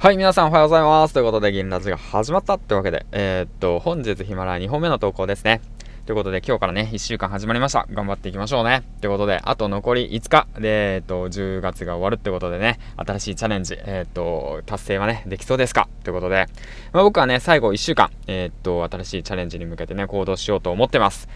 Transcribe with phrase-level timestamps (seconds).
[0.00, 1.12] はい、皆さんおはようございます。
[1.12, 5.60] ということで、銀ラジが始まったってわけで、えー、っと、本日ヒマラヤ2本目の投稿ですね。
[6.06, 7.86] ということで、今日からね、1週間始まりました。
[7.92, 8.82] 頑張っていきましょうね。
[9.02, 15.86] ということで、あと残り5日で、え、っと、10月が終わるってことでね、新しいチャレンジ、え、っと、達成はね、できそうですか？
[16.02, 16.46] ということで、
[16.94, 21.28] まあ、僕はね、最後1週間、えっと、新しいチャレンジに向けてね、行動しようと思ってます。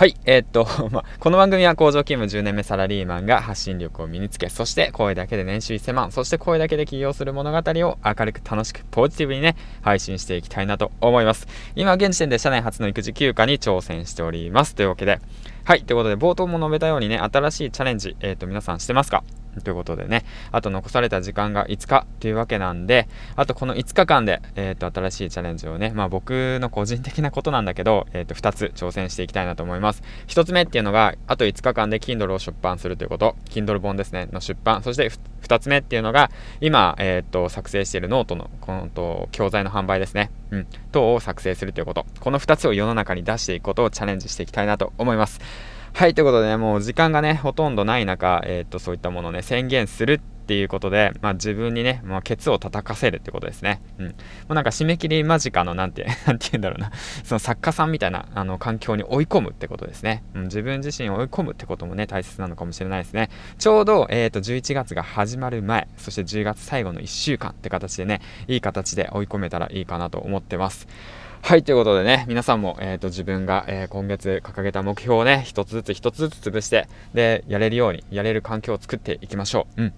[0.00, 11.46] はい、えー、っと、 まこの番組は工場勤務10年目サラリーマンが発信力を身につけ、そして声だけで年収1000万、そして声だけで起業する物語を明るく楽しくポジティブにね、配信していきたいなと思います。
[11.76, 14.74] 今現時点で社内初の育児休暇に挑戦しております。
[14.74, 15.20] というわけで、
[15.64, 19.22] はい、ということで冒頭も述べたようにね、新しいチャレンジ、えー、っと、皆さんしてますか？
[19.62, 30.02] ということでね、あと残された時間が5日というわけなんで、あとこの5日間で、えっ、ー、と、新しいチャレンジをね、まあ僕の個人的なことなんだけど、えっ、ー、と、2つ挑戦していきたいなと思います。
[30.28, 34.82] 1つ目っていうのが、あと5日間で Kindle を出版するということ、Kindle 本ですね、の出版。
[34.82, 35.10] そして
[35.42, 42.06] 2つ目っていうのが、今、えっ、ー、と、作成しているノートの、このと、教材の販売ですね、うん、等を作成するということ。
[42.20, 45.40] この2つを世の中に出していくことをチャレンジしていきたいなと思います。
[45.92, 53.82] はい、ということでね、もう時間がね、ほとんどない中、えー、っと、そういったものをね、宣言するっていうことで、まあ自分にね、まあ、ケツを叩かせるってことですね。
[53.98, 54.06] うん。
[54.06, 54.12] も
[54.48, 56.90] うなんか締め切り間近の、なんて、 なんて言うんだろうな、
[57.22, 60.24] その作家さんみたいな、あの、環境に追い込むってことですね。
[60.34, 63.28] うん、自分自身を追い込むってこともね、大切なのかもしれないですね。
[63.58, 70.88] ちょうど、えっ、と、11月が始まる前、そして10月最後の1週間って形でね、いい形で追い込めたらいいかなと思ってます。
[71.42, 79.82] はい、ということでね、皆さんも、えっ、ー、と、自分が、えー、今月掲げた目標をね、一つずつ一つずつ潰して、で、やれるように、やれる環境を作っていきましょう。
[79.82, 79.92] うん。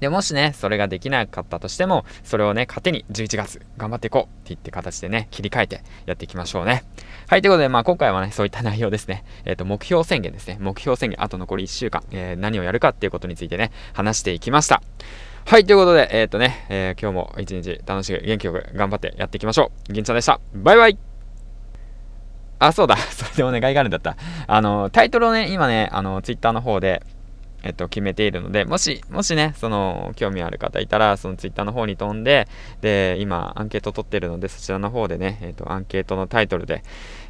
[0.00, 6.84] で、もしね、それができなかったとしても、それをね、糧に11月頑張っていこうって言って形でね、切り替えてやっていきましょうね。
[7.28, 9.24] はい、ということで、まあ今回はね、そういった内容ですね。
[9.44, 10.58] えっ、ー、と、目標宣言ですね。
[10.60, 14.82] 目標宣言、あと残り1週間、えー、何をやるかっていうことについてね、話していきました。
[15.46, 19.92] はい、ということで、えっ、とね、えー、今日も一日楽しく元気よく頑張ってやっていきましょう。
[19.92, 20.40] 銀ちゃんでした。
[20.52, 20.98] バイバイ
[22.58, 22.96] あ、そうだ。
[23.14, 24.16] それでお願いがあるんだった。
[24.48, 27.00] あの、タイトルをね、今ね、あの、ツイッターの方で、
[27.62, 32.48] えっと、決めているので、もし、もしね、その、興味ある方いたら、そのツイッターの方に飛んで、
[32.80, 36.82] で、今、アンケート取ってるので、そちらの方でね、えっと、アンケートのタイトルで、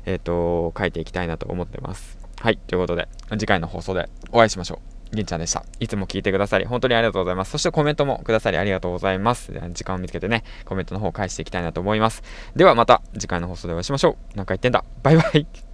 [0.06, 2.16] えっと、書いていきたいなと思ってます。
[2.40, 4.95] はい、ということで、次回の放送でお会いしましょう。
[5.16, 5.64] 銀ちゃんでした。
[5.80, 7.50] いつも聞いてくださり、本当にありがとうございます。
[7.50, 9.52] そしてコメントもくださりありがとうございます。
[9.72, 12.22] 時間を見つけてね、コメントの方を返していきたいなと思います。
[12.54, 14.36] ではまた次回の放送でお会いしましょう。
[14.36, 14.84] なんか言ってんだ。
[15.02, 15.65] バイバイ。